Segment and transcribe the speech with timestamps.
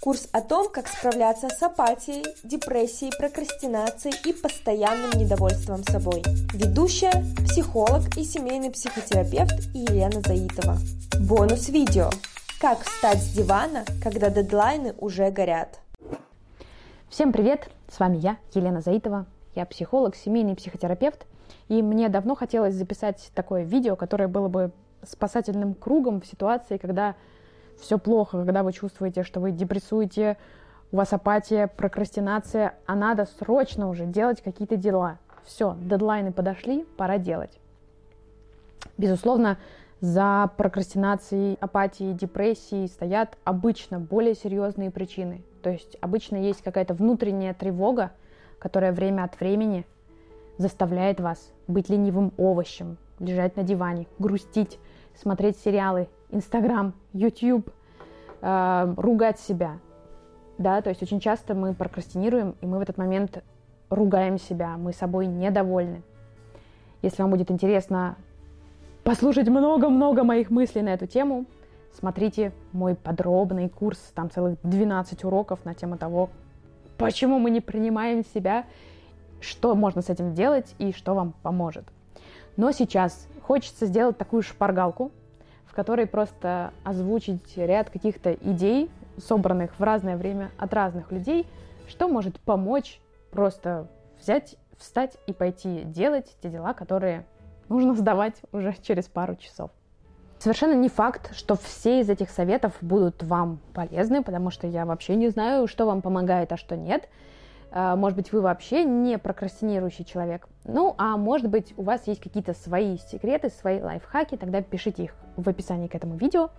[0.00, 6.22] Курс о том, как справляться с апатией, депрессией, прокрастинацией и постоянным недовольством собой.
[6.54, 7.10] Ведущая,
[7.44, 10.76] психолог и семейный психотерапевт Елена Заитова.
[11.20, 12.10] Бонус видео.
[12.60, 15.80] Как встать с дивана, когда дедлайны уже горят.
[17.08, 17.68] Всем привет!
[17.90, 19.26] С вами я, Елена Заитова.
[19.56, 21.26] Я психолог, семейный психотерапевт.
[21.68, 24.70] И мне давно хотелось записать такое видео, которое было бы
[25.02, 27.16] спасательным кругом в ситуации, когда
[27.80, 30.36] все плохо, когда вы чувствуете, что вы депрессуете,
[30.90, 35.18] у вас апатия, прокрастинация, а надо срочно уже делать какие-то дела.
[35.44, 37.58] Все, дедлайны подошли, пора делать.
[38.96, 39.58] Безусловно,
[40.00, 45.42] за прокрастинацией, апатией, депрессией стоят обычно более серьезные причины.
[45.62, 48.12] То есть обычно есть какая-то внутренняя тревога,
[48.58, 49.84] которая время от времени
[50.56, 54.78] заставляет вас быть ленивым овощем, лежать на диване, грустить,
[55.16, 57.70] смотреть сериалы, Инстаграм, Ютуб,
[58.40, 59.78] э, ругать себя.
[60.58, 63.42] Да, то есть очень часто мы прокрастинируем, и мы в этот момент
[63.90, 66.02] ругаем себя, мы собой недовольны.
[67.00, 68.16] Если вам будет интересно
[69.04, 71.46] послушать много-много моих мыслей на эту тему,
[71.92, 76.28] смотрите мой подробный курс, там целых 12 уроков на тему того,
[76.98, 78.64] почему мы не принимаем себя,
[79.40, 81.84] что можно с этим делать и что вам поможет.
[82.56, 85.12] Но сейчас хочется сделать такую шпаргалку,
[85.78, 91.46] которой просто озвучить ряд каких-то идей, собранных в разное время от разных людей,
[91.86, 93.86] что может помочь просто
[94.20, 97.24] взять, встать и пойти делать те дела, которые
[97.68, 99.70] нужно сдавать уже через пару часов.
[100.40, 105.14] Совершенно не факт, что все из этих советов будут вам полезны, потому что я вообще
[105.14, 107.08] не знаю, что вам помогает, а что нет.
[107.70, 110.48] А, может быть, вы вообще не прокрастинирующий человек.
[110.64, 115.14] Ну, а может быть, у вас есть какие-то свои секреты, свои лайфхаки, тогда пишите их
[115.36, 116.50] в описании к этому видео,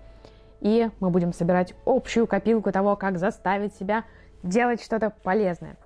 [0.62, 4.04] и мы будем собирать общую копилку того, как заставить себя
[4.44, 5.78] делать что-то полезное.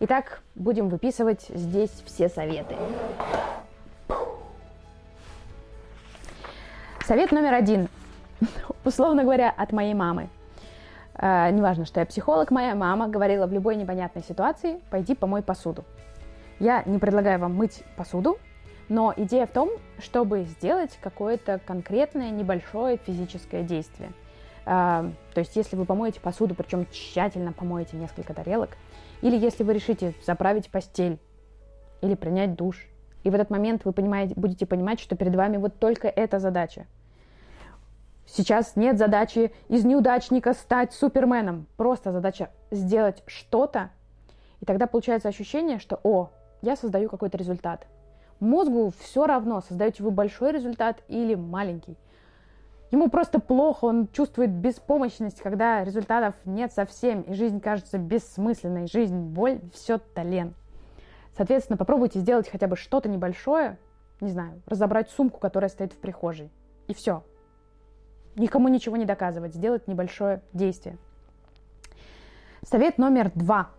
[0.00, 2.76] Итак, будем выписывать здесь все советы.
[7.06, 7.88] Совет номер один.
[8.84, 10.28] Условно говоря, от моей мамы.
[11.18, 15.84] Э, неважно, что я психолог, моя мама говорила в любой непонятной ситуации, пойди помой посуду.
[16.58, 18.38] Я не предлагаю вам мыть посуду,
[18.88, 24.12] но идея в том, чтобы сделать какое-то конкретное небольшое физическое действие.
[24.66, 28.76] Э, то есть, если вы помоете посуду, причем тщательно помоете несколько тарелок,
[29.22, 31.18] или если вы решите заправить постель,
[32.02, 32.86] или принять душ,
[33.24, 36.86] и в этот момент вы понимаете, будете понимать, что перед вами вот только эта задача–
[38.26, 41.66] Сейчас нет задачи из неудачника стать суперменом.
[41.76, 43.90] Просто задача сделать что-то.
[44.60, 47.86] И тогда получается ощущение, что, о, я создаю какой-то результат.
[48.40, 51.96] Мозгу все равно, создаете вы большой результат или маленький.
[52.90, 59.18] Ему просто плохо, он чувствует беспомощность, когда результатов нет совсем, и жизнь кажется бессмысленной, жизнь,
[59.18, 60.54] боль, все тален.
[61.36, 63.78] Соответственно, попробуйте сделать хотя бы что-то небольшое,
[64.20, 66.50] не знаю, разобрать сумку, которая стоит в прихожей,
[66.86, 67.24] и все,
[68.36, 70.96] никому ничего не доказывать, сделать небольшое действие.
[72.62, 73.70] Совет номер два.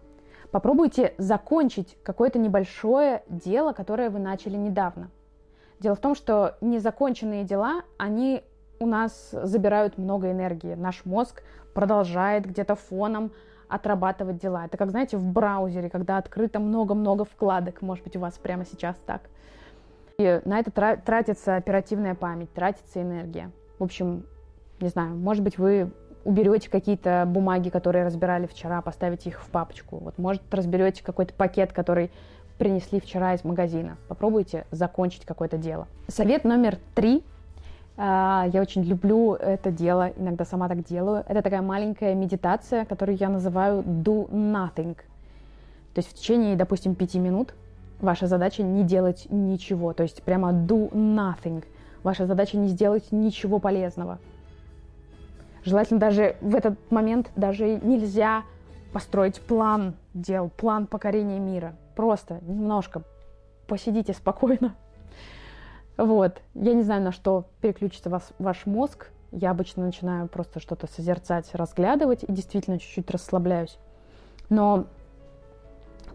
[0.52, 5.10] Попробуйте закончить какое-то небольшое дело, которое вы начали недавно.
[5.80, 8.44] Дело в том, что незаконченные дела, они
[8.80, 10.74] у нас забирают много энергии.
[10.74, 11.44] Наш мозг
[11.74, 13.32] продолжает где-то фоном
[13.68, 14.66] отрабатывать дела.
[14.66, 17.82] Это как, знаете, в браузере, когда открыто много-много вкладок.
[17.82, 19.22] Может быть, у вас прямо сейчас так.
[20.18, 23.52] И на это тратится оперативная память, тратится энергия.
[23.78, 24.26] В общем,
[24.80, 25.92] не знаю, может быть, вы
[26.24, 29.98] уберете какие-то бумаги, которые разбирали вчера, поставите их в папочку.
[29.98, 32.12] Вот, может, разберете какой-то пакет, который
[32.58, 33.98] принесли вчера из магазина.
[34.08, 35.88] Попробуйте закончить какое-то дело.
[36.08, 37.24] Совет номер три.
[37.96, 41.24] А, я очень люблю это дело, иногда сама так делаю.
[41.28, 44.96] Это такая маленькая медитация, которую я называю do nothing.
[45.94, 47.54] То есть в течение, допустим, пяти минут
[48.00, 49.94] ваша задача не делать ничего.
[49.94, 51.64] То есть прямо do nothing.
[52.04, 54.20] Ваша задача не сделать ничего полезного.
[55.68, 58.44] Желательно даже в этот момент даже нельзя
[58.94, 61.76] построить план дел, план покорения мира.
[61.94, 63.02] Просто немножко
[63.68, 64.76] посидите спокойно.
[65.98, 66.42] Вот.
[66.54, 69.10] Я не знаю, на что переключится вас, ваш мозг.
[69.34, 73.78] Я обычно начинаю просто что-то созерцать, разглядывать и действительно чуть-чуть расслабляюсь.
[74.48, 74.86] Но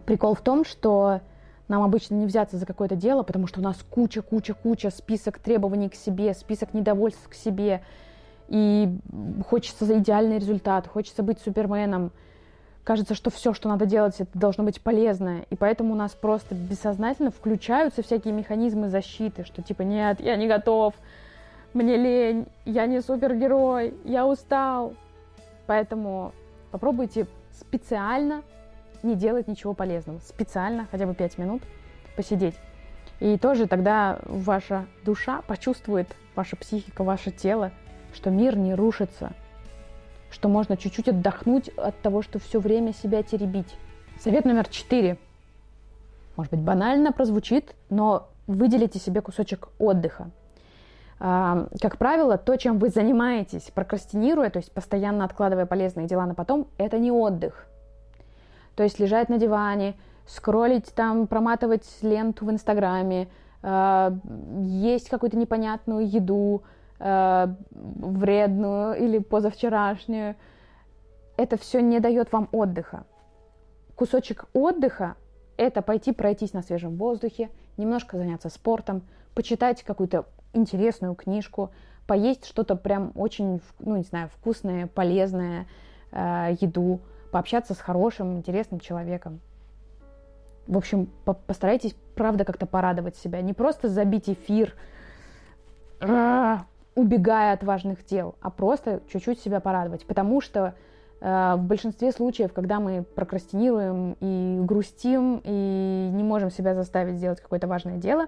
[0.07, 1.21] прикол в том, что
[1.67, 5.95] нам обычно не взяться за какое-то дело, потому что у нас куча-куча-куча список требований к
[5.95, 7.83] себе, список недовольств к себе,
[8.53, 8.87] и
[9.49, 12.11] хочется идеальный результат, хочется быть суперменом.
[12.83, 15.47] Кажется, что все, что надо делать, это должно быть полезное.
[15.49, 20.47] И поэтому у нас просто бессознательно включаются всякие механизмы защиты, что типа нет, я не
[20.47, 20.93] готов,
[21.73, 24.93] мне лень, я не супергерой, я устал.
[25.65, 26.31] Поэтому
[26.69, 27.25] попробуйте
[27.59, 28.43] специально
[29.01, 30.19] не делать ничего полезного.
[30.19, 31.63] Специально, хотя бы 5 минут
[32.15, 32.55] посидеть.
[33.19, 37.71] И тоже тогда ваша душа почувствует, ваша психика, ваше тело,
[38.13, 39.33] что мир не рушится,
[40.29, 43.75] что можно чуть-чуть отдохнуть от того, что все время себя теребить.
[44.19, 45.17] Совет номер четыре.
[46.35, 50.31] Может быть, банально прозвучит, но выделите себе кусочек отдыха.
[51.19, 56.33] А, как правило, то, чем вы занимаетесь, прокрастинируя, то есть постоянно откладывая полезные дела на
[56.33, 57.65] потом, это не отдых.
[58.75, 59.95] То есть лежать на диване,
[60.25, 63.27] скроллить там, проматывать ленту в Инстаграме,
[63.61, 64.13] а,
[64.59, 66.63] есть какую-то непонятную еду,
[67.05, 70.37] а, вредную или позавчерашнюю,
[71.35, 73.03] это все не дает вам отдыха.
[73.95, 75.15] Кусочек отдыха–
[75.57, 79.01] это пойти пройтись на свежем воздухе, немножко заняться спортом,
[79.35, 81.71] почитать какую-то интересную книжку,
[82.07, 85.67] поесть что-то прям очень, ну, не знаю, вкусное, полезное,
[86.13, 87.01] э, еду,
[87.33, 89.41] пообщаться с хорошим, интересным человеком.
[90.67, 93.41] В общем, по постарайтесь, правда, как-то порадовать себя.
[93.41, 94.73] Не просто забить эфир,
[96.95, 100.05] убегая от важных дел, а просто чуть-чуть себя порадовать.
[100.05, 100.75] Потому что
[101.21, 107.41] э, в большинстве случаев, когда мы прокрастинируем и грустим, и не можем себя заставить сделать
[107.41, 108.27] какое-то важное дело,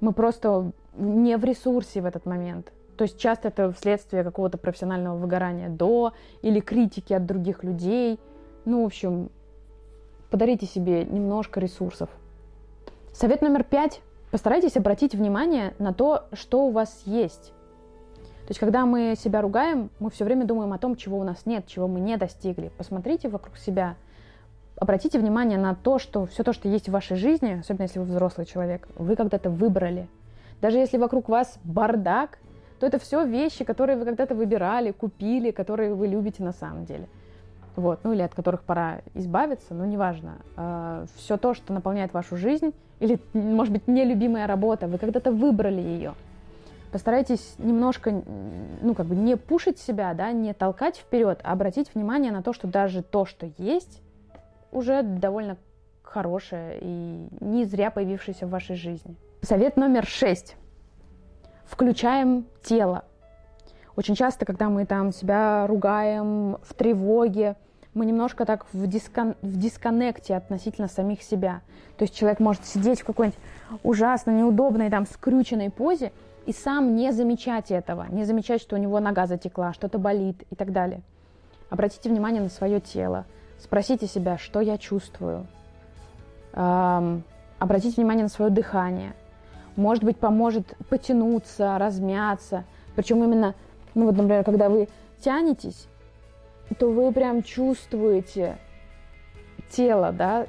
[0.00, 2.72] мы просто не в ресурсе в этот момент.
[2.96, 8.20] То есть часто это вследствие какого-то профессионального выгорания до или критики от других людей.
[8.64, 9.30] Ну, в общем,
[10.30, 12.08] подарите себе немножко ресурсов.
[13.12, 14.00] Совет номер пять.
[14.30, 17.52] Постарайтесь обратить внимание на то, что у вас есть.
[18.46, 21.46] То есть, когда мы себя ругаем, мы все время думаем о том, чего у нас
[21.46, 22.70] нет, чего мы не достигли.
[22.76, 23.96] Посмотрите вокруг себя,
[24.76, 28.04] обратите внимание на то, что все то, что есть в вашей жизни, особенно если вы
[28.04, 30.08] взрослый человек, вы когда-то выбрали.
[30.60, 32.38] Даже если вокруг вас бардак,
[32.80, 37.08] то это все вещи, которые вы когда-то выбирали, купили, которые вы любите на самом деле.
[37.76, 40.36] Вот, ну или от которых пора избавиться, но неважно.
[40.56, 45.80] Э, все то, что наполняет вашу жизнь, или, может быть, нелюбимая работа, вы когда-то выбрали
[45.80, 46.14] ее.
[46.94, 48.22] Постарайтесь немножко,
[48.80, 52.52] ну, как бы не пушить себя, да, не толкать вперед, а обратить внимание на то,
[52.52, 54.00] что даже то, что есть,
[54.70, 55.56] уже довольно
[56.04, 59.16] хорошее и не зря появившееся в вашей жизни.
[59.42, 60.54] Совет номер шесть.
[61.64, 63.04] Включаем тело.
[63.96, 67.56] Очень часто, когда мы там себя ругаем в тревоге,
[67.92, 71.62] мы немножко так в, дискон, в дисконнекте относительно самих себя.
[71.98, 73.40] То есть человек может сидеть в какой-нибудь
[73.82, 76.12] ужасно неудобной, там, скрюченной позе
[76.46, 80.54] и сам не замечать этого, не замечать, что у него нога затекла, что-то болит и
[80.54, 81.00] так далее.
[81.70, 83.24] Обратите внимание на свое тело,
[83.64, 85.46] Спросите себя, что я чувствую.
[86.52, 87.22] Эм,
[87.58, 89.14] обратите внимание на свое дыхание.
[89.74, 92.64] Может быть, поможет потянуться, размяться.
[92.94, 93.54] Причем именно,
[93.94, 94.88] ну вот, например, когда вы
[95.20, 95.88] тянетесь,
[96.78, 98.58] то вы прям чувствуете
[99.70, 100.46] тело, да,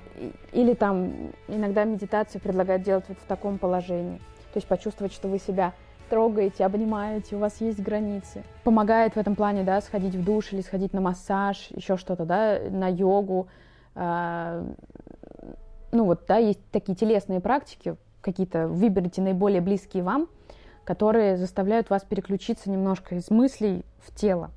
[0.51, 4.17] или там иногда медитацию предлагают делать вот в таком положении.
[4.53, 5.73] То есть почувствовать, что вы себя
[6.09, 8.43] трогаете, обнимаете, у вас есть границы.
[8.63, 12.59] Помогает в этом плане, да, сходить в душ или сходить на массаж, еще что-то, да,
[12.69, 13.47] на йогу.
[13.95, 14.63] Э,
[15.91, 20.27] ну вот, да, есть такие телесные практики, какие-то выберите наиболее близкие вам,
[20.83, 24.51] которые заставляют вас переключиться немножко из мыслей в тело.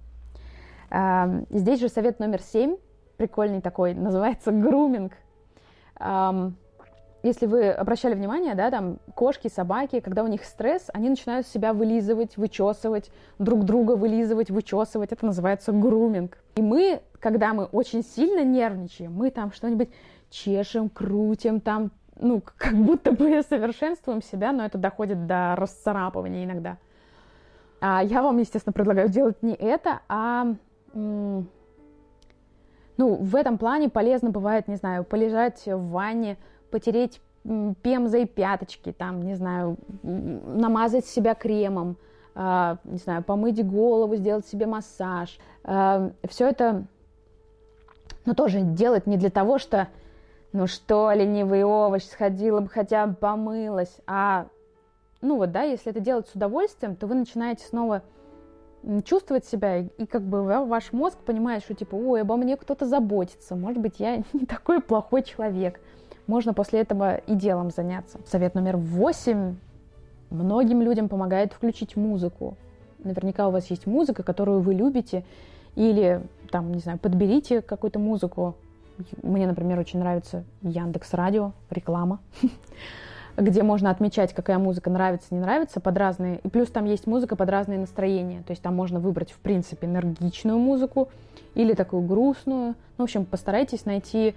[0.90, 2.76] Э, здесь же совет номер семь,
[3.16, 5.12] прикольный такой, называется груминг.
[7.28, 11.74] Если вы обращали внимание, да, там кошки, собаки, когда у них стресс, они начинают себя
[11.74, 15.12] вылизывать, вычесывать, друг друга вылизывать, вычесывать.
[15.12, 16.38] Это называется груминг.
[16.56, 19.90] И мы, когда мы очень сильно нервничаем, мы там что-нибудь
[20.30, 26.78] чешем, крутим, там, ну, как будто бы совершенствуем себя, но это доходит до расцарапывания иногда.
[27.82, 30.54] А я вам, естественно, предлагаю делать не это, а
[30.94, 31.44] ну,
[32.96, 36.38] в этом плане полезно бывает, не знаю, полежать в ванне,
[36.70, 37.20] потереть
[37.82, 41.96] пемзой пяточки, там, не знаю, намазать себя кремом,
[42.34, 45.38] э, не знаю, помыть голову, сделать себе массаж.
[45.64, 46.84] Э, все это,
[48.26, 49.88] но тоже делать не для того, что,
[50.52, 54.46] ну что, ленивый овощ, сходила бы хотя бы помылась, а,
[55.20, 58.02] ну вот, да, если это делать с удовольствием, то вы начинаете снова
[59.04, 63.56] чувствовать себя, и как бы ваш мозг понимает, что типа, ой, обо мне кто-то заботится,
[63.56, 65.80] может быть, я не такой плохой человек
[66.28, 68.20] можно после этого и делом заняться.
[68.26, 69.56] Совет номер восемь.
[70.30, 72.56] Многим людям помогает включить музыку.
[73.02, 75.24] Наверняка у вас есть музыка, которую вы любите,
[75.74, 78.54] или там, не знаю, подберите какую-то музыку.
[79.22, 82.20] Мне, например, очень нравится Яндекс Радио, реклама.
[83.38, 86.40] где можно отмечать, какая музыка нравится, не нравится, под разные.
[86.42, 88.42] И плюс там есть музыка под разные настроения.
[88.42, 91.08] То есть там можно выбрать, в принципе, энергичную музыку
[91.54, 92.70] или такую грустную.
[92.70, 94.34] Ну, в общем, постарайтесь найти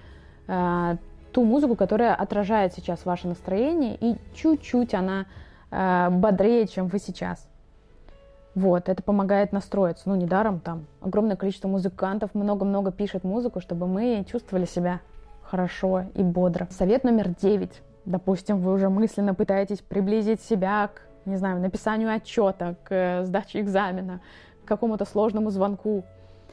[0.47, 0.97] э,
[1.31, 5.25] ту музыку, которая отражает сейчас ваше настроение, и чуть-чуть она
[5.71, 7.47] э, бодрее, чем вы сейчас.
[8.53, 10.09] Вот, это помогает настроиться.
[10.09, 14.99] Ну, недаром там огромное количество музыкантов много-много пишет музыку, чтобы мы чувствовали себя
[15.43, 16.67] хорошо и бодро.
[16.71, 17.81] Совет номер девять.
[18.05, 23.61] Допустим, вы уже мысленно пытаетесь приблизить себя к, не знаю, написанию отчета, к э, сдаче
[23.61, 24.21] экзамена,
[24.65, 26.03] к какому-то сложному звонку.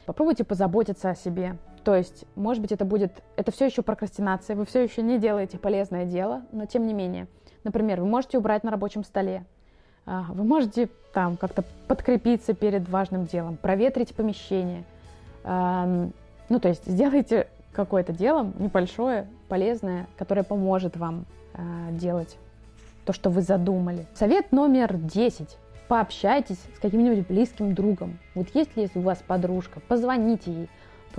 [0.05, 1.57] Попробуйте позаботиться о себе.
[1.83, 5.57] То есть, может быть, это будет, это все еще прокрастинация, вы все еще не делаете
[5.57, 7.27] полезное дело, но тем не менее.
[7.63, 9.45] Например, вы можете убрать на рабочем столе,
[10.05, 14.83] а, вы можете там как-то подкрепиться перед важным делом, проветрить помещение.
[15.43, 22.37] Ну, то есть сделайте какое-то дело небольшое, полезное, которое поможет вам а, делать
[23.05, 24.05] то, что вы задумали.
[24.15, 25.57] Совет номер 10.
[25.87, 28.19] Пообщайтесь с каким-нибудь близким другом.
[28.35, 30.69] Вот есть ли у вас подружка, позвоните ей,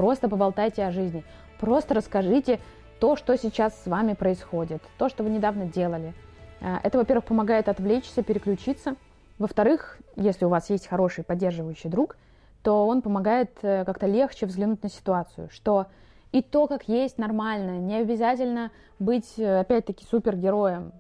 [0.01, 1.25] просто поболтайте о жизни,
[1.59, 2.59] просто расскажите
[3.01, 6.15] то, что сейчас с вами происходит, то, что вы недавно делали.
[6.63, 8.97] А, это, во-первых, помогает отвлечься, переключиться.
[9.39, 12.17] Во-вторых, если у вас есть хороший поддерживающий друг,
[12.63, 15.89] то он помогает э, как-то легче взглянуть на ситуацию, что
[16.33, 17.73] и то, как есть, нормально.
[17.73, 20.93] Не обязательно быть, э, опять-таки, супергероем.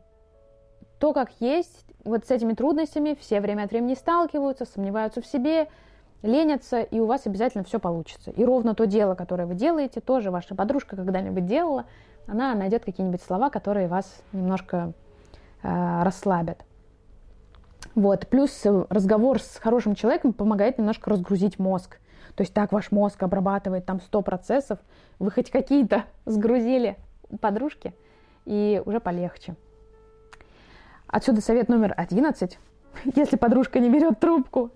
[0.98, 5.68] То, как есть, вот с этими трудностями все время от времени сталкиваются, сомневаются в себе,
[6.22, 8.30] ленятся, и у вас обязательно все получится.
[8.30, 11.86] И ровно то дело, которое вы делаете, тоже ваша подружка когда-нибудь делала,
[12.26, 14.92] она найдет какие-нибудь слова, которые вас немножко
[15.62, 16.64] э, расслабят.
[17.94, 18.28] Вот.
[18.28, 21.98] Плюс разговор с хорошим человеком помогает немножко разгрузить мозг.
[22.36, 24.78] То есть так ваш мозг обрабатывает там 100 процессов,
[25.18, 26.96] вы хоть какие-то сгрузили
[27.40, 27.94] подружки,
[28.44, 29.56] и уже полегче.
[31.06, 32.58] Отсюда совет номер 11.
[33.16, 34.70] Если подружка не берет трубку,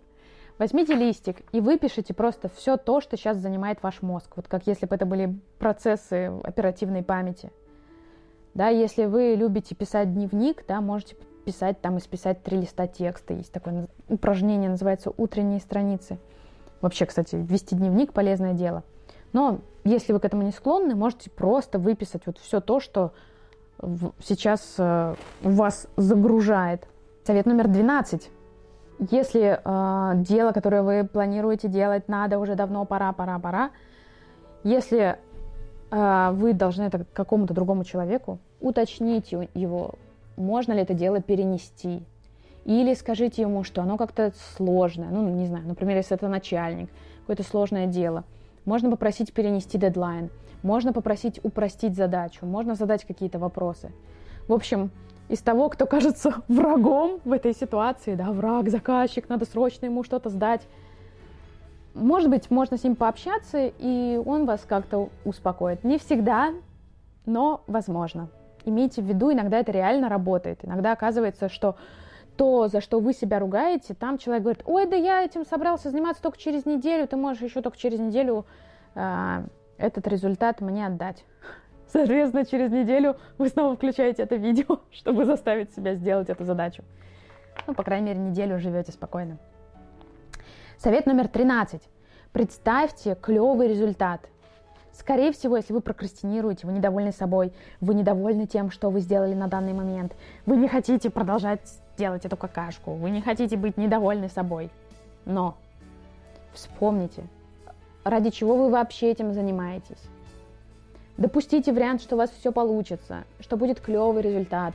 [0.58, 4.32] возьмите листик и выпишите просто все то, что сейчас занимает ваш мозг.
[4.36, 7.52] Вот как если бы это были процессы оперативной памяти.
[8.54, 13.34] Да, если вы любите писать дневник, да, можете писать там и списать три листа текста.
[13.34, 16.18] Есть такое упражнение, называется «Утренние страницы».
[16.80, 18.84] Вообще, кстати, вести дневник– полезное дело.
[19.32, 23.12] Но если вы к этому не склонны, можете просто выписать вот все то, что
[24.22, 26.86] сейчас э, вас загружает.
[27.24, 28.30] Совет номер 12.
[28.98, 33.70] Если э, дело, которое вы планируете делать, надо уже давно, пора, пора, пора.
[34.62, 35.18] Если
[35.90, 39.94] э, вы должны это какому-то другому человеку, уточните его,
[40.36, 42.04] можно ли это дело перенести.
[42.64, 45.08] Или скажите ему, что оно как-то сложное.
[45.10, 46.88] Ну, не знаю, например, если это начальник,
[47.20, 48.24] какое-то сложное дело.
[48.64, 50.30] Можно попросить перенести дедлайн.
[50.62, 52.46] Можно попросить упростить задачу.
[52.46, 53.92] Можно задать какие-то вопросы.
[54.48, 54.90] В общем,
[55.28, 60.30] из того, кто кажется врагом в этой ситуации, да, враг, заказчик, надо срочно ему что-то
[60.30, 60.62] сдать,
[61.94, 65.84] может быть, можно с ним пообщаться, и он вас как-то успокоит.
[65.84, 66.52] Не всегда,
[67.24, 68.28] но возможно.
[68.64, 70.64] Имейте в виду, иногда это реально работает.
[70.64, 71.76] Иногда оказывается, что
[72.36, 76.20] то, за что вы себя ругаете, там человек говорит, ой, да я этим собрался заниматься
[76.20, 78.44] только через неделю, ты можешь еще только через неделю
[78.96, 79.44] э,
[79.78, 81.24] этот результат мне отдать.
[81.88, 86.82] Соответственно, через неделю вы снова включаете это видео, чтобы заставить себя сделать эту задачу.
[87.66, 89.38] Ну, по крайней мере, неделю живете спокойно.
[90.78, 91.82] Совет номер 13.
[92.32, 94.28] Представьте клевый результат.
[94.92, 99.48] Скорее всего, если вы прокрастинируете, вы недовольны собой, вы недовольны тем, что вы сделали на
[99.48, 100.14] данный момент,
[100.46, 101.60] вы не хотите продолжать
[101.96, 104.70] делать эту какашку, вы не хотите быть недовольны собой.
[105.24, 105.56] Но
[106.52, 107.24] вспомните,
[108.04, 110.10] ради чего вы вообще этим занимаетесь.
[111.16, 114.74] Допустите вариант, что у вас все получится, что будет клевый результат,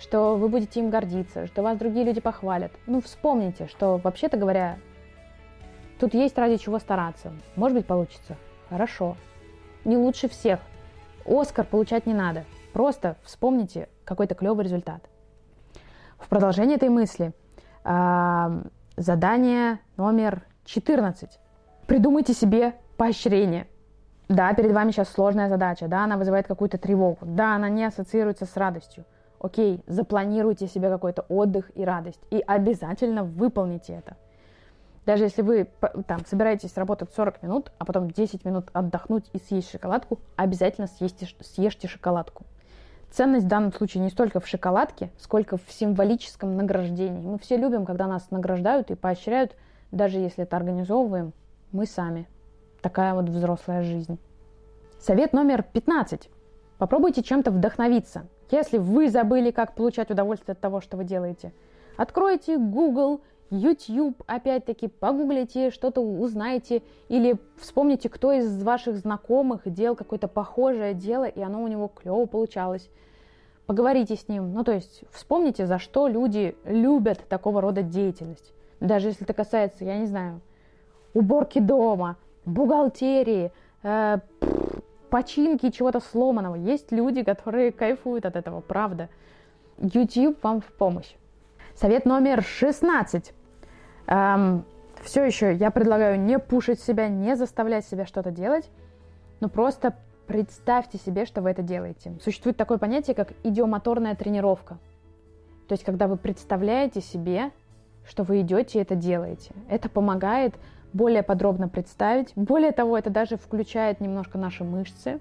[0.00, 2.72] что вы будете им гордиться, что вас другие люди похвалят.
[2.86, 4.78] Ну, вспомните, что, вообще-то говоря,
[6.00, 7.32] тут есть ради чего стараться.
[7.56, 8.36] Может быть, получится.
[8.68, 9.16] Хорошо
[9.88, 10.60] не лучше всех.
[11.24, 12.44] Оскар получать не надо.
[12.72, 15.02] Просто вспомните какой-то клевый результат.
[16.18, 17.32] В продолжение этой мысли
[17.84, 18.62] э,
[18.96, 21.38] задание номер 14.
[21.86, 23.66] Придумайте себе поощрение.
[24.28, 28.44] Да, перед вами сейчас сложная задача, да, она вызывает какую-то тревогу, да, она не ассоциируется
[28.44, 29.04] с радостью.
[29.40, 34.16] Окей, запланируйте себе какой-то отдых и радость и обязательно выполните это.
[35.06, 35.68] Даже если вы
[36.06, 41.26] там собираетесь работать 40 минут, а потом 10 минут отдохнуть и съесть шоколадку, обязательно съешьте,
[41.40, 42.44] съешьте шоколадку.
[43.10, 47.26] Ценность в данном случае не столько в шоколадке, сколько в символическом награждении.
[47.26, 49.56] Мы все любим, когда нас награждают и поощряют,
[49.90, 51.32] даже если это организовываем
[51.72, 52.28] мы сами.
[52.80, 54.18] Такая вот взрослая жизнь.
[55.00, 56.30] Совет номер 15.
[56.78, 58.26] Попробуйте чем-то вдохновиться.
[58.50, 61.52] Если вы забыли, как получать удовольствие от того, что вы делаете,
[61.96, 63.20] откройте Google,
[63.50, 71.24] YouTube, опять-таки, погуглите, что-то узнаете, или вспомните, кто из ваших знакомых делал какое-то похожее дело,
[71.24, 72.88] и оно у него клево получалось.
[73.66, 74.52] Поговорите с ним.
[74.52, 78.52] Ну, то есть, вспомните, за что люди любят такого рода деятельность.
[78.80, 80.40] Даже если это касается, я не знаю,
[81.12, 82.16] уборки дома,
[82.48, 83.52] бухгалтерии,
[83.82, 84.18] э,
[85.10, 86.54] починки чего-то сломанного.
[86.56, 89.08] Есть люди, которые кайфуют от этого, правда.
[89.78, 91.14] YouTube вам в помощь.
[91.74, 93.32] Совет номер 16.
[94.06, 94.64] Эм,
[95.02, 98.68] все еще я предлагаю не пушить себя, не заставлять себя что-то делать,
[99.40, 99.94] но просто
[100.26, 102.18] представьте себе, что вы это делаете.
[102.22, 104.78] Существует такое понятие, как идиомоторная тренировка.
[105.68, 107.50] То есть, когда вы представляете себе,
[108.04, 109.52] что вы идете и это делаете.
[109.68, 110.54] Это помогает
[110.92, 112.32] более подробно представить.
[112.36, 115.20] Более того, это даже включает немножко наши мышцы,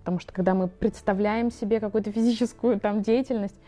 [0.00, 3.58] потому что когда мы представляем себе какую-то физическую там деятельность,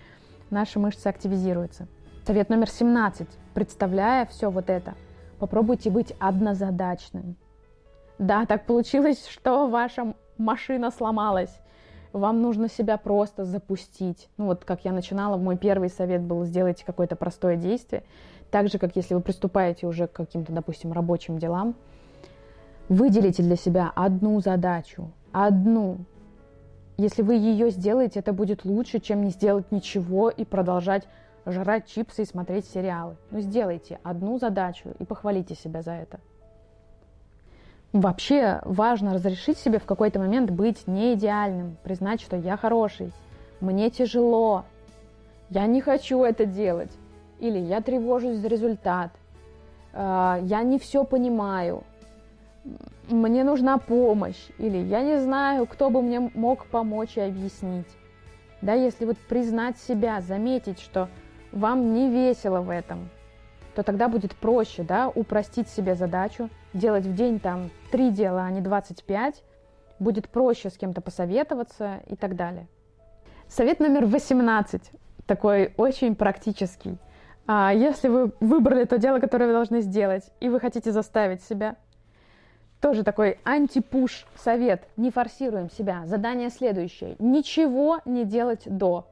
[0.51, 1.87] наши мышцы активизируются.
[2.27, 3.27] Совет номер 17.
[3.55, 4.95] Представляя все вот это,
[5.39, 7.37] попробуйте быть однозадачным.
[8.19, 11.55] Да, так получилось, что ваша машина сломалась.
[12.13, 14.29] Вам нужно себя просто запустить.
[14.37, 18.03] Ну вот как я начинала, мой первый совет был сделайте какое-то простое действие.
[18.51, 21.75] Так же, как если вы приступаете уже к каким-то, допустим, рабочим делам,
[22.89, 25.99] выделите для себя одну задачу, одну.
[26.97, 31.07] Если вы ее сделаете, это будет лучше, чем не сделать ничего и продолжать
[31.47, 33.17] жрать чипсы и смотреть сериалы.
[33.31, 36.21] Но ну, сделайте одну задачу и похвалите себя за это.
[37.93, 43.13] Вообще важно разрешить себе в какой-то момент быть не идеальным, признать, что я хороший,
[43.61, 44.65] мне тяжело,
[45.49, 46.93] я не хочу это делать,
[47.39, 49.11] или я тревожусь за результат,
[49.93, 51.85] э, я не все понимаю,
[53.09, 57.89] мне нужна помощь, или я не знаю, кто бы мне мог помочь и объяснить.
[58.61, 61.09] Да, если вот признать себя, заметить, что
[61.53, 63.09] вам не весело в этом,
[63.75, 68.51] то тогда будет проще, да, упростить себе задачу, делать в день там три дела, а
[68.51, 69.43] не 25,
[69.99, 72.67] будет проще с кем-то посоветоваться и так далее.
[73.47, 74.91] Совет номер 18,
[75.27, 76.99] такой очень практический.
[77.51, 81.77] А если вы выбрали то дело, которое вы должны сделать, и вы хотите заставить себя,
[82.79, 84.87] тоже такой антипуш совет.
[84.99, 86.05] Не форсируем себя.
[86.05, 87.17] Задание следующее.
[87.19, 89.09] Ничего не делать до.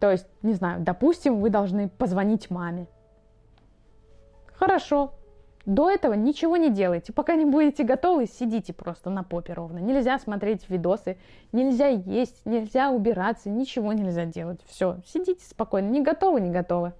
[0.00, 2.86] То есть, не знаю, допустим, вы должны позвонить маме.
[4.52, 5.14] Хорошо.
[5.64, 7.14] До этого ничего не делайте.
[7.14, 9.78] Пока не будете готовы, сидите просто на попе ровно.
[9.78, 11.16] Нельзя смотреть видосы,
[11.52, 14.60] нельзя есть, нельзя убираться, ничего нельзя делать.
[14.66, 15.88] Все, сидите спокойно.
[15.88, 16.92] Не готовы, не готовы.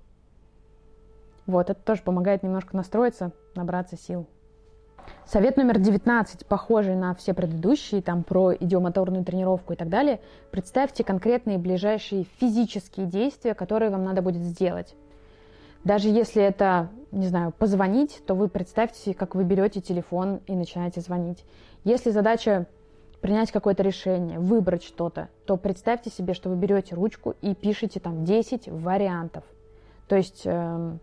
[1.46, 4.26] Вот, это тоже помогает немножко настроиться, набраться сил.
[5.26, 10.20] Совет номер 19, похожий на все предыдущие, там про идиомоторную тренировку и так далее.
[10.50, 14.94] Представьте конкретные ближайшие физические действия, которые вам надо будет сделать.
[15.84, 21.00] Даже если это, не знаю, позвонить, то вы представьте, как вы берете телефон и начинаете
[21.00, 21.44] звонить.
[21.84, 22.66] Если задача
[23.20, 28.24] принять какое-то решение, выбрать что-то, то представьте себе, что вы берете ручку и пишете там
[28.24, 29.44] 10 вариантов.
[30.08, 30.96] То есть э,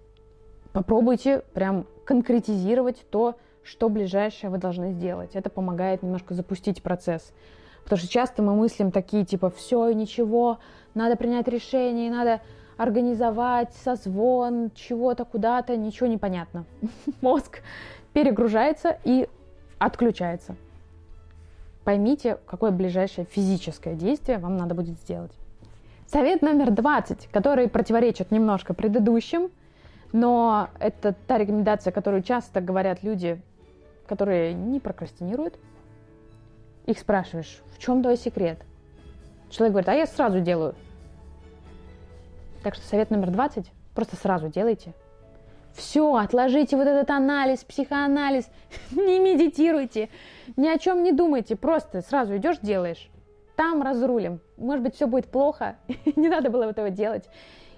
[0.72, 5.32] попробуйте прям конкретизировать то, что ближайшее вы должны сделать.
[5.36, 7.34] Это помогает немножко запустить процесс.
[7.84, 10.60] Потому что часто мы мыслим такие, типа, все, ничего,
[10.94, 12.42] надо принять решение, надо
[12.78, 16.66] организовать созвон, чего-то куда-то, ничего не понятно.
[17.22, 17.62] Мозг
[18.14, 19.28] перегружается и
[19.80, 20.56] отключается.
[21.84, 25.32] Поймите, какое ближайшее физическое действие вам надо будет сделать.
[26.08, 29.50] Совет номер 20, который противоречит немножко предыдущим,
[30.14, 33.42] но это та рекомендация, которую часто говорят люди
[34.08, 35.60] которые не прокрастинируют.
[36.86, 38.60] Их спрашиваешь, в чем твой секрет?
[39.50, 40.74] Человек говорит, а я сразу делаю.
[42.64, 44.94] Так что совет номер 20, просто сразу делайте.
[45.74, 48.50] Все, отложите вот этот анализ, психоанализ,
[48.92, 50.10] не медитируйте,
[50.56, 53.10] ни о чем не думайте, просто сразу идешь, делаешь.
[53.56, 54.40] Там разрулим.
[54.58, 55.76] Может быть, все будет плохо,
[56.16, 57.30] не надо было этого делать,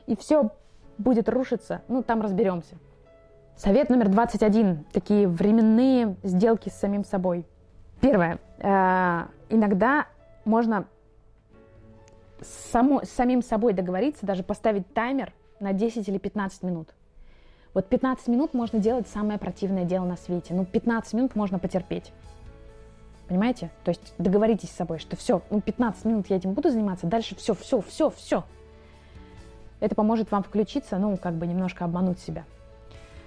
[0.07, 0.51] и все
[0.99, 2.75] будет рушиться, ну, там разберемся.
[3.55, 4.85] Совет номер 21.
[4.91, 7.45] Такие временные сделки с самим собой.
[7.99, 8.39] Первое.
[8.59, 10.05] Э, иногда
[10.45, 10.85] можно
[12.41, 16.93] само, с самим собой договориться, даже поставить таймер на 10 или 15 минут.
[17.73, 20.53] Вот 15 минут можно делать самое противное дело на свете.
[20.53, 22.13] Ну, 15 минут можно потерпеть.
[23.27, 23.69] Понимаете?
[23.83, 27.35] То есть договоритесь с собой, что все, ну 15 минут я этим буду заниматься, дальше
[27.35, 28.43] все, все, все, все.
[29.79, 32.45] Это поможет вам включиться, ну, как бы немножко обмануть себя.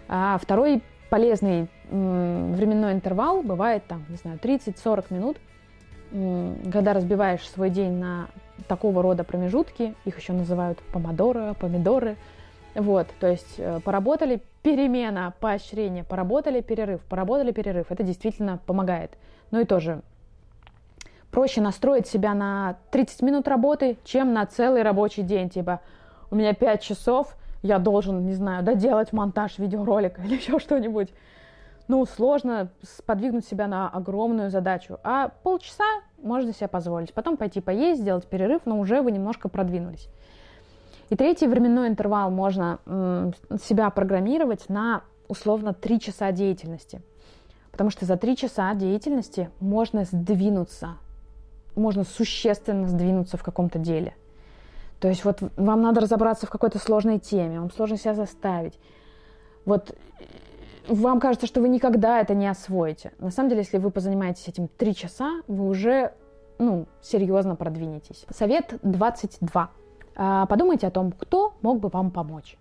[0.09, 5.37] А второй полезный временной интервал бывает там, не знаю, 30-40 минут.
[6.73, 8.29] когда разбиваешь свой день на
[8.69, 12.17] такого рода промежутки, их еще называют помодоры, помидоры,
[12.75, 19.11] вот, то есть э, поработали перемена, поощрение, поработали перерыв, поработали перерыв, это действительно помогает.
[19.51, 20.01] Ну и тоже
[21.31, 25.81] проще настроить себя на 30 минут работы, чем на целый рабочий день, типа
[26.33, 31.11] у меня 5 часов, я должен, не знаю, доделать монтаж видеоролика или еще что-нибудь
[31.89, 32.71] ну, сложно
[33.05, 34.99] подвигнуть себя на огромную задачу.
[35.05, 35.85] А полчаса
[36.23, 37.13] можно себе позволить.
[37.13, 40.09] Потом пойти поесть, сделать перерыв, но уже вы немножко продвинулись.
[41.11, 42.79] И третий временной интервал можно
[43.63, 47.03] себя программировать на условно 3 часа деятельности.
[47.73, 50.97] Потому что за 3 часа деятельности можно сдвинуться,
[51.75, 54.15] можно существенно сдвинуться в каком-то деле.
[55.03, 58.79] То есть вот вам надо разобраться в какой-то сложной теме, вам сложно себя заставить.
[59.65, 59.97] Вот
[60.87, 63.13] вам кажется, что вы никогда это не освоите.
[63.19, 66.15] На самом деле, если вы позанимаетесь этим три часа, вы уже
[66.61, 68.25] ну, серьезно продвинетесь.
[68.31, 69.71] Совет 22.
[70.15, 72.57] А, подумайте о том, кто мог бы вам помочь.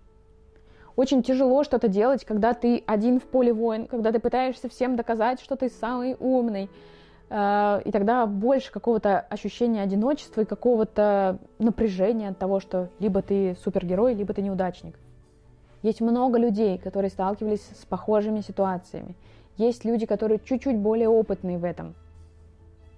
[0.96, 5.40] Очень тяжело что-то делать, когда ты один в поле воин, когда ты пытаешься всем доказать,
[5.40, 6.68] что ты самый умный.
[7.34, 13.56] А, и тогда больше какого-то ощущения одиночества и какого-то напряжения от того, что либо ты
[13.64, 14.98] супергерой, либо ты неудачник.
[15.80, 19.14] Есть много людей, которые сталкивались с похожими ситуациями.
[19.56, 21.94] Есть люди, которые чуть-чуть более опытные в этом.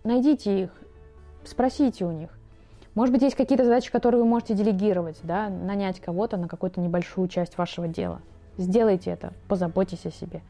[0.03, 0.71] Найдите их,
[1.45, 2.31] спросите у них.
[2.97, 7.29] Может быть, есть какие-то задачи, которые вы можете делегировать, да, нанять кого-то на какую-то небольшую
[7.29, 8.21] часть вашего дела.
[8.59, 10.43] Сделайте это, позаботьтесь о себе.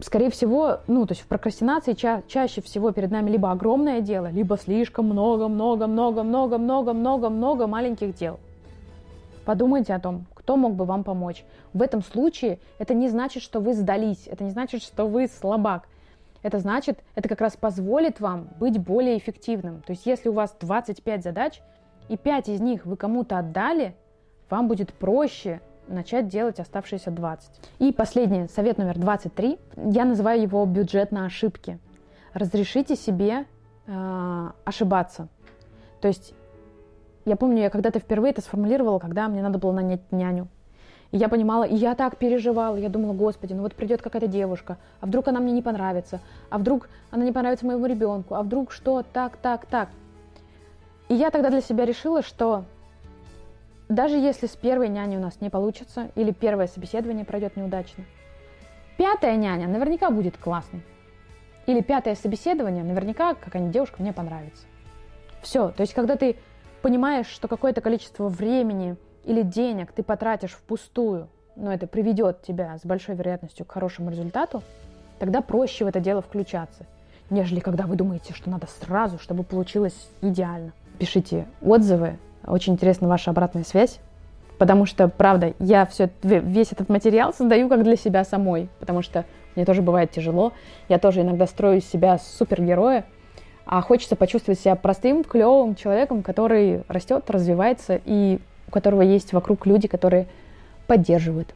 [0.00, 4.28] Скорее всего, ну, то есть в прокрастинации ча- чаще всего перед нами либо огромное дело,
[4.30, 8.40] либо слишком много-много-много-много-много-много-много маленьких дел.
[9.44, 11.44] Подумайте о том, кто мог бы вам помочь.
[11.72, 15.88] В этом случае это не значит, что вы сдались, это не значит, что вы слабак.
[16.42, 19.80] Это значит, это как раз позволит вам быть более эффективным.
[19.80, 21.62] То есть если у вас 25 задач,
[22.08, 23.94] и 5 из них вы кому-то отдали,
[24.50, 27.50] вам будет проще начать делать оставшиеся 20.
[27.78, 31.78] И последний, совет номер 23, я называю его бюджет на ошибки.
[32.32, 33.44] Разрешите себе
[33.86, 35.28] э, ошибаться.
[36.00, 36.34] То есть
[37.24, 40.48] я помню, я когда-то впервые это сформулировала, когда мне надо было нанять няню.
[41.10, 44.78] И я понимала, и я так переживала, я думала, господи, ну вот придет какая-то девушка,
[45.00, 46.20] а вдруг она мне не понравится,
[46.50, 49.88] а вдруг она не понравится моему ребенку, а вдруг что, так, так, так.
[51.08, 52.64] И я тогда для себя решила, что
[53.88, 58.04] даже если с первой няней у нас не получится, или первое собеседование пройдет неудачно,
[58.96, 60.82] пятая няня наверняка будет классной.
[61.66, 64.64] Или пятое собеседование, наверняка какая-нибудь девушка мне понравится.
[65.42, 66.36] Все, то есть когда ты
[66.82, 72.84] понимаешь, что какое-то количество времени или денег ты потратишь впустую, но это приведет тебя с
[72.84, 74.62] большой вероятностью к хорошему результату,
[75.18, 76.86] тогда проще в это дело включаться,
[77.30, 80.72] нежели когда вы думаете, что надо сразу, чтобы получилось идеально.
[80.98, 83.98] Пишите отзывы, очень интересна ваша обратная связь,
[84.58, 89.24] потому что, правда, я все, весь этот материал создаю как для себя самой, потому что
[89.56, 90.52] мне тоже бывает тяжело,
[90.88, 93.04] я тоже иногда строю из себя супергероя,
[93.66, 99.66] а хочется почувствовать себя простым, клевым человеком, который растет, развивается и у которого есть вокруг
[99.66, 100.26] люди, которые
[100.86, 101.54] поддерживают.